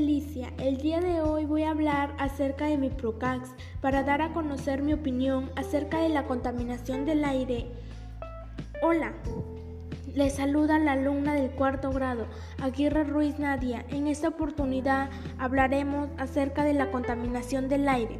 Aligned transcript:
El 0.00 0.78
día 0.78 0.98
de 0.98 1.20
hoy 1.20 1.44
voy 1.44 1.64
a 1.64 1.72
hablar 1.72 2.14
acerca 2.16 2.64
de 2.64 2.78
mi 2.78 2.88
Procax 2.88 3.50
para 3.82 4.02
dar 4.02 4.22
a 4.22 4.32
conocer 4.32 4.80
mi 4.80 4.94
opinión 4.94 5.50
acerca 5.56 6.00
de 6.00 6.08
la 6.08 6.24
contaminación 6.24 7.04
del 7.04 7.22
aire. 7.22 7.66
Hola, 8.80 9.12
les 10.14 10.36
saluda 10.36 10.78
la 10.78 10.92
alumna 10.92 11.34
del 11.34 11.50
cuarto 11.50 11.92
grado, 11.92 12.28
Aguirre 12.62 13.04
Ruiz 13.04 13.38
Nadia. 13.38 13.84
En 13.90 14.06
esta 14.06 14.28
oportunidad 14.28 15.10
hablaremos 15.38 16.08
acerca 16.16 16.64
de 16.64 16.72
la 16.72 16.90
contaminación 16.90 17.68
del 17.68 17.86
aire. 17.86 18.18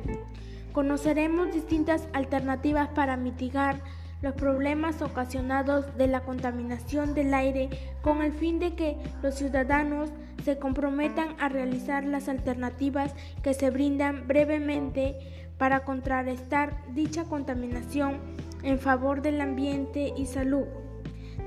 Conoceremos 0.73 1.51
distintas 1.51 2.07
alternativas 2.12 2.91
para 2.91 3.17
mitigar 3.17 3.81
los 4.21 4.35
problemas 4.35 5.01
ocasionados 5.01 5.97
de 5.97 6.09
la 6.09 6.25
contaminación 6.25 7.14
del 7.14 7.32
aire 7.32 7.71
con 8.03 8.22
el 8.22 8.32
fin 8.32 8.58
de 8.58 8.75
que 8.75 8.99
los 9.22 9.35
ciudadanos 9.36 10.11
se 10.44 10.58
comprometan 10.58 11.36
a 11.39 11.49
realizar 11.49 12.04
las 12.04 12.29
alternativas 12.29 13.14
que 13.43 13.54
se 13.54 13.71
brindan 13.71 14.26
brevemente 14.26 15.17
para 15.58 15.85
contrarrestar 15.85 16.82
dicha 16.93 17.25
contaminación 17.25 18.18
en 18.62 18.79
favor 18.79 19.22
del 19.22 19.40
ambiente 19.40 20.12
y 20.17 20.26
salud. 20.26 20.67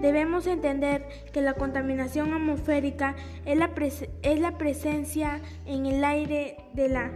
Debemos 0.01 0.47
entender 0.47 1.07
que 1.31 1.41
la 1.41 1.53
contaminación 1.53 2.33
atmosférica 2.33 3.15
es 3.45 3.57
la, 3.57 3.71
es 4.21 4.39
la 4.39 4.57
presencia 4.57 5.39
en 5.65 5.85
el 5.85 6.03
aire 6.03 6.57
de 6.73 6.89
la 6.89 7.11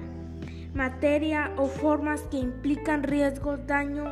materia 0.74 1.52
o 1.58 1.68
formas 1.68 2.22
que 2.24 2.38
implican 2.38 3.04
riesgos, 3.04 3.66
daño 3.68 4.06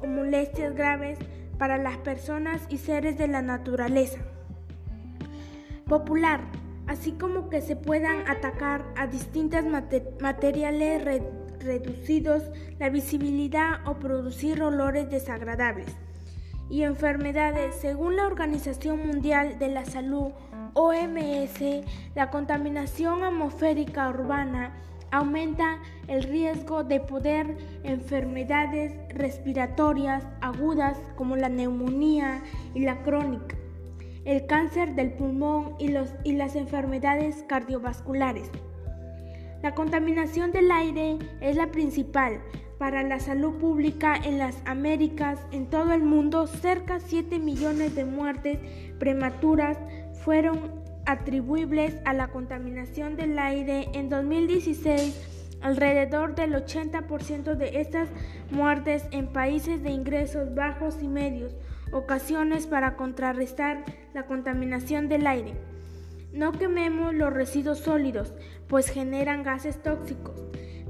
o 0.00 0.06
molestias 0.06 0.74
graves 0.74 1.18
para 1.58 1.78
las 1.78 1.96
personas 1.98 2.62
y 2.70 2.78
seres 2.78 3.18
de 3.18 3.28
la 3.28 3.42
naturaleza. 3.42 4.18
Popular, 5.86 6.40
así 6.92 7.12
como 7.12 7.48
que 7.48 7.62
se 7.62 7.74
puedan 7.74 8.28
atacar 8.28 8.84
a 8.96 9.06
distintos 9.06 9.64
materiales 10.20 11.02
reducidos 11.58 12.42
la 12.78 12.90
visibilidad 12.90 13.80
o 13.86 13.94
producir 13.94 14.62
olores 14.62 15.10
desagradables 15.10 15.88
y 16.68 16.82
enfermedades. 16.82 17.74
Según 17.76 18.16
la 18.16 18.26
Organización 18.26 19.06
Mundial 19.06 19.58
de 19.58 19.68
la 19.68 19.86
Salud, 19.86 20.32
OMS, 20.74 21.60
la 22.14 22.30
contaminación 22.30 23.24
atmosférica 23.24 24.10
urbana 24.10 24.74
aumenta 25.10 25.78
el 26.08 26.22
riesgo 26.24 26.84
de 26.84 27.00
poder 27.00 27.56
enfermedades 27.84 28.92
respiratorias 29.14 30.24
agudas 30.42 30.98
como 31.16 31.36
la 31.36 31.48
neumonía 31.48 32.42
y 32.74 32.80
la 32.80 33.02
crónica, 33.02 33.56
el 34.24 34.46
cáncer 34.46 34.94
del 34.94 35.12
pulmón 35.12 35.74
y, 35.78 35.88
los, 35.88 36.14
y 36.24 36.32
las 36.32 36.56
enfermedades 36.56 37.44
cardiovasculares. 37.48 38.50
La 39.62 39.74
contaminación 39.74 40.50
del 40.52 40.70
aire 40.70 41.18
es 41.40 41.56
la 41.56 41.68
principal 41.68 42.40
para 42.78 43.04
la 43.04 43.20
salud 43.20 43.54
pública 43.60 44.16
en 44.16 44.38
las 44.38 44.60
Américas. 44.64 45.38
En 45.52 45.70
todo 45.70 45.92
el 45.92 46.02
mundo, 46.02 46.48
cerca 46.48 46.94
de 46.94 47.00
7 47.06 47.38
millones 47.38 47.94
de 47.94 48.04
muertes 48.04 48.58
prematuras 48.98 49.78
fueron 50.24 50.82
atribuibles 51.06 51.96
a 52.04 52.12
la 52.12 52.28
contaminación 52.28 53.14
del 53.14 53.38
aire. 53.38 53.88
En 53.92 54.08
2016, 54.08 55.58
alrededor 55.60 56.34
del 56.34 56.54
80% 56.54 57.54
de 57.54 57.80
estas 57.80 58.08
muertes 58.50 59.06
en 59.12 59.28
países 59.28 59.82
de 59.82 59.90
ingresos 59.90 60.52
bajos 60.54 60.96
y 61.00 61.06
medios, 61.06 61.54
ocasiones 61.92 62.66
para 62.66 62.96
contrarrestar 62.96 63.84
la 64.14 64.26
contaminación 64.26 65.08
del 65.08 65.26
aire. 65.26 65.54
No 66.32 66.52
quememos 66.52 67.14
los 67.14 67.32
residuos 67.32 67.78
sólidos, 67.78 68.32
pues 68.66 68.88
generan 68.88 69.42
gases 69.42 69.82
tóxicos. 69.82 70.42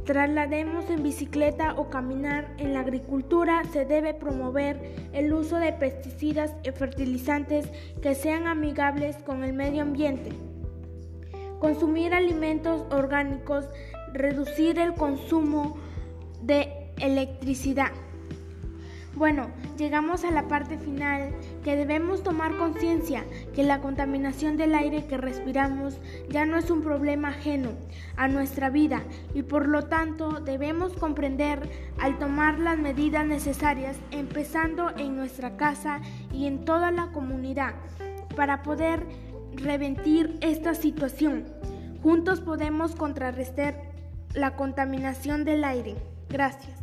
Traslademos 0.04 0.90
en 0.90 1.02
bicicleta 1.02 1.74
o 1.74 1.88
caminar. 1.88 2.54
En 2.58 2.74
la 2.74 2.80
agricultura 2.80 3.62
se 3.72 3.84
debe 3.84 4.14
promover 4.14 4.80
el 5.12 5.32
uso 5.32 5.58
de 5.58 5.72
pesticidas 5.72 6.54
y 6.64 6.70
fertilizantes 6.70 7.68
que 8.00 8.14
sean 8.14 8.46
amigables 8.46 9.16
con 9.18 9.44
el 9.44 9.52
medio 9.52 9.82
ambiente. 9.82 10.30
Consumir 11.60 12.14
alimentos 12.14 12.84
orgánicos, 12.90 13.68
reducir 14.12 14.80
el 14.80 14.94
consumo 14.94 15.76
de 16.42 16.92
electricidad. 16.98 17.92
Bueno, 19.14 19.48
llegamos 19.76 20.24
a 20.24 20.30
la 20.30 20.48
parte 20.48 20.78
final 20.78 21.32
que 21.62 21.76
debemos 21.76 22.22
tomar 22.22 22.56
conciencia 22.56 23.24
que 23.54 23.62
la 23.62 23.80
contaminación 23.80 24.56
del 24.56 24.74
aire 24.74 25.06
que 25.06 25.18
respiramos 25.18 25.98
ya 26.30 26.46
no 26.46 26.56
es 26.56 26.70
un 26.70 26.82
problema 26.82 27.28
ajeno 27.28 27.70
a 28.16 28.28
nuestra 28.28 28.70
vida 28.70 29.02
y 29.34 29.42
por 29.42 29.68
lo 29.68 29.84
tanto 29.84 30.40
debemos 30.40 30.94
comprender 30.94 31.68
al 31.98 32.18
tomar 32.18 32.58
las 32.58 32.78
medidas 32.78 33.26
necesarias 33.26 33.98
empezando 34.10 34.90
en 34.96 35.14
nuestra 35.14 35.56
casa 35.56 36.00
y 36.32 36.46
en 36.46 36.64
toda 36.64 36.90
la 36.90 37.08
comunidad 37.12 37.74
para 38.34 38.62
poder 38.62 39.06
reventir 39.54 40.38
esta 40.40 40.74
situación. 40.74 41.44
Juntos 42.02 42.40
podemos 42.40 42.94
contrarrestar 42.94 43.78
la 44.34 44.56
contaminación 44.56 45.44
del 45.44 45.64
aire. 45.64 45.96
Gracias. 46.30 46.81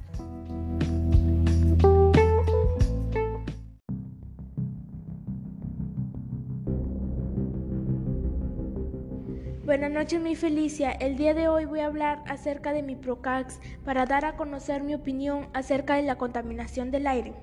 Buenas 9.69 9.91
noches, 9.91 10.19
mi 10.19 10.35
Felicia. 10.35 10.89
El 10.89 11.15
día 11.15 11.35
de 11.35 11.47
hoy 11.47 11.65
voy 11.65 11.81
a 11.81 11.85
hablar 11.85 12.23
acerca 12.25 12.73
de 12.73 12.81
mi 12.81 12.95
Procax 12.95 13.59
para 13.85 14.07
dar 14.07 14.25
a 14.25 14.35
conocer 14.35 14.81
mi 14.81 14.95
opinión 14.95 15.47
acerca 15.53 15.93
de 15.93 16.01
la 16.01 16.17
contaminación 16.17 16.89
del 16.89 17.05
aire. 17.05 17.35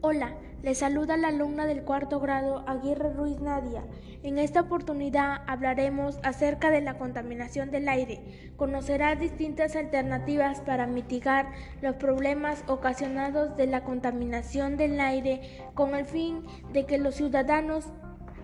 Hola, 0.00 0.36
les 0.62 0.78
saluda 0.78 1.16
la 1.16 1.26
alumna 1.26 1.66
del 1.66 1.82
cuarto 1.82 2.20
grado 2.20 2.62
Aguirre 2.68 3.12
Ruiz 3.12 3.40
Nadia. 3.40 3.82
En 4.22 4.38
esta 4.38 4.60
oportunidad 4.60 5.42
hablaremos 5.48 6.20
acerca 6.22 6.70
de 6.70 6.82
la 6.82 6.98
contaminación 6.98 7.72
del 7.72 7.88
aire. 7.88 8.52
Conocerás 8.56 9.18
distintas 9.18 9.74
alternativas 9.74 10.60
para 10.60 10.86
mitigar 10.86 11.50
los 11.82 11.96
problemas 11.96 12.62
ocasionados 12.68 13.56
de 13.56 13.66
la 13.66 13.82
contaminación 13.82 14.76
del 14.76 15.00
aire 15.00 15.40
con 15.74 15.96
el 15.96 16.04
fin 16.04 16.44
de 16.72 16.86
que 16.86 16.96
los 16.96 17.16
ciudadanos 17.16 17.92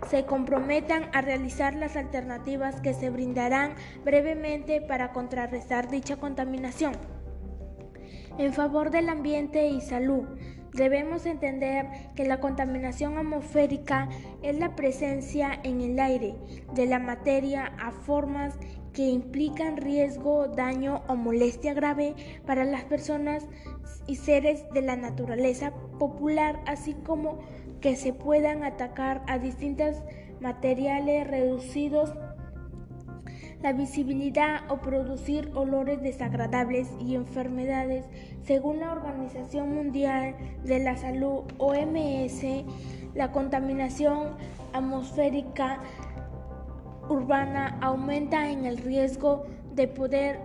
se 0.08 0.24
comprometan 0.24 1.04
a 1.12 1.20
realizar 1.20 1.74
las 1.74 1.96
alternativas 1.96 2.80
que 2.80 2.94
se 2.94 3.10
brindarán 3.10 3.74
brevemente 4.04 4.80
para 4.80 5.12
contrarrestar 5.12 5.90
dicha 5.90 6.16
contaminación. 6.16 6.94
En 8.38 8.52
favor 8.52 8.90
del 8.90 9.08
ambiente 9.08 9.68
y 9.68 9.80
salud, 9.80 10.24
debemos 10.74 11.24
entender 11.26 11.86
que 12.14 12.26
la 12.26 12.38
contaminación 12.38 13.16
atmosférica 13.16 14.08
es 14.42 14.58
la 14.58 14.76
presencia 14.76 15.58
en 15.62 15.80
el 15.80 15.98
aire 15.98 16.34
de 16.74 16.86
la 16.86 16.98
materia 16.98 17.72
a 17.78 17.90
formas 17.90 18.58
que 18.92 19.08
implican 19.08 19.76
riesgo, 19.76 20.48
daño 20.48 21.02
o 21.08 21.16
molestia 21.16 21.74
grave 21.74 22.14
para 22.46 22.64
las 22.64 22.84
personas 22.84 23.46
y 24.06 24.16
seres 24.16 24.64
de 24.72 24.82
la 24.82 24.96
naturaleza 24.96 25.72
popular, 25.98 26.60
así 26.66 26.94
como 26.94 27.38
que 27.86 27.94
se 27.94 28.12
puedan 28.12 28.64
atacar 28.64 29.22
a 29.28 29.38
distintos 29.38 30.02
materiales 30.40 31.24
reducidos 31.24 32.12
la 33.62 33.72
visibilidad 33.74 34.62
o 34.68 34.78
producir 34.78 35.52
olores 35.54 36.02
desagradables 36.02 36.88
y 36.98 37.14
enfermedades. 37.14 38.04
Según 38.42 38.80
la 38.80 38.90
Organización 38.90 39.72
Mundial 39.72 40.34
de 40.64 40.80
la 40.80 40.96
Salud, 40.96 41.44
OMS, 41.58 42.42
la 43.14 43.30
contaminación 43.30 44.30
atmosférica 44.72 45.78
urbana 47.08 47.78
aumenta 47.80 48.50
en 48.50 48.66
el 48.66 48.78
riesgo 48.78 49.44
de 49.76 49.86
poder 49.86 50.40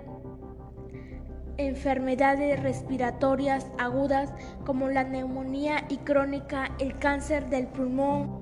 enfermedades 1.57 2.61
respiratorias 2.61 3.67
agudas 3.77 4.33
como 4.65 4.89
la 4.89 5.03
neumonía 5.03 5.85
y 5.89 5.97
crónica, 5.97 6.71
el 6.79 6.97
cáncer 6.97 7.49
del 7.49 7.67
pulmón 7.67 8.41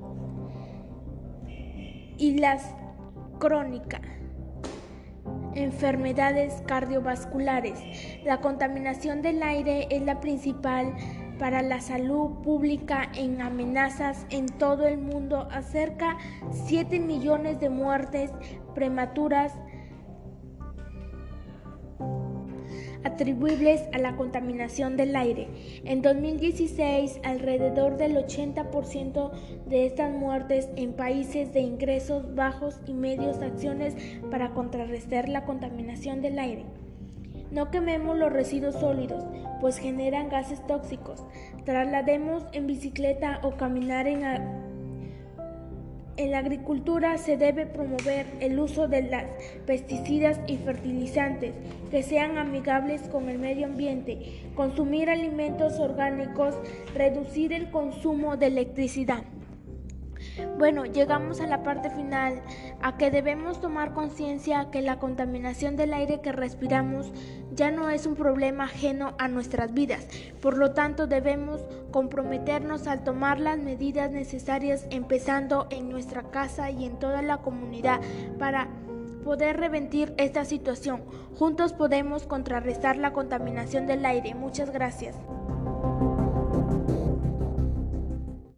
y 2.18 2.38
las 2.38 2.76
crónicas 3.40 4.02
enfermedades 5.56 6.62
cardiovasculares. 6.68 7.80
La 8.24 8.40
contaminación 8.40 9.22
del 9.22 9.42
aire 9.44 9.88
es 9.90 10.02
la 10.04 10.20
principal 10.20 10.94
para 11.38 11.62
la 11.62 11.80
salud 11.80 12.42
pública 12.44 13.10
en 13.16 13.42
amenazas 13.42 14.26
en 14.30 14.46
todo 14.48 14.88
el 14.88 14.98
mundo, 14.98 15.48
acerca 15.52 16.18
7 16.52 17.00
millones 17.00 17.60
de 17.60 17.70
muertes 17.70 18.32
prematuras 18.76 19.54
atribuibles 23.04 23.84
a 23.94 23.98
la 23.98 24.16
contaminación 24.16 24.98
del 24.98 25.16
aire. 25.16 25.48
En 25.86 26.02
2016, 26.02 27.20
alrededor 27.24 27.98
del 27.98 28.16
80% 28.18 29.32
de 29.68 29.86
estas 29.86 30.12
muertes 30.12 30.70
en 30.76 30.94
países 30.94 31.54
de 31.54 31.62
ingresos 31.62 32.36
bajos 32.36 32.80
y 32.86 32.94
medios 32.94 33.42
acciones 33.42 33.96
para 34.30 34.52
contrarrestar 34.52 35.30
la 35.30 35.46
contaminación 35.46 36.22
del 36.22 36.40
aire. 36.40 36.66
No 37.52 37.72
quememos 37.72 38.18
los 38.18 38.32
residuos 38.32 38.76
sólidos, 38.76 39.24
pues 39.60 39.78
generan 39.78 40.30
gases 40.30 40.66
tóxicos. 40.68 41.26
Traslademos 41.66 42.46
en 42.54 42.68
bicicleta 42.68 43.40
o 43.44 43.58
caminar 43.58 44.08
en 44.08 44.24
en 46.20 46.32
la 46.32 46.40
agricultura 46.40 47.18
se 47.18 47.38
debe 47.38 47.66
promover 47.66 48.26
el 48.42 48.60
uso 48.60 48.90
de 48.90 49.04
las 49.04 49.24
pesticidas 49.66 50.38
y 50.48 50.58
fertilizantes 50.58 51.56
que 51.90 52.04
sean 52.04 52.38
amigables 52.38 53.04
con 53.04 53.30
el 53.30 53.40
medio 53.40 53.66
ambiente, 53.66 54.52
consumir 54.54 55.10
alimentos 55.10 55.80
orgánicos, 55.80 56.56
reducir 56.94 57.54
el 57.54 57.72
consumo 57.72 58.36
de 58.36 58.48
electricidad. 58.48 59.24
Bueno, 60.58 60.86
llegamos 60.86 61.40
a 61.40 61.48
la 61.48 61.64
parte 61.64 61.90
final, 61.90 62.42
a 62.82 62.98
que 62.98 63.12
debemos 63.12 63.62
tomar 63.62 63.94
conciencia 63.94 64.70
que 64.72 64.82
la 64.82 65.00
contaminación 65.00 65.78
del 65.78 65.94
aire 65.94 66.20
que 66.20 66.34
respiramos 66.34 67.14
ya 67.56 67.72
no 67.72 67.90
es 67.90 68.06
un 68.06 68.16
problema 68.16 68.66
ajeno 68.66 69.14
a 69.18 69.28
nuestras 69.28 69.74
vidas. 69.74 70.08
Por 70.42 70.58
lo 70.58 70.72
tanto, 70.72 71.08
debemos 71.08 71.62
comprometernos 71.92 72.88
al 72.88 73.04
tomar 73.04 73.40
las 73.40 73.60
medidas 73.60 74.12
necesarias 74.12 74.86
empezando 74.90 75.68
en 75.70 75.90
nuestra 75.90 76.24
casa 76.24 76.70
y 76.72 76.86
en 76.86 77.00
toda 77.00 77.22
la 77.22 77.38
comunidad 77.38 78.00
para 78.38 78.68
poder 79.24 79.58
reventir 79.58 80.14
esta 80.18 80.46
situación. 80.46 81.04
Juntos 81.38 81.74
podemos 81.74 82.24
contrarrestar 82.24 82.98
la 82.98 83.14
contaminación 83.14 83.88
del 83.88 84.06
aire. 84.06 84.34
Muchas 84.36 84.72
gracias. 84.72 85.16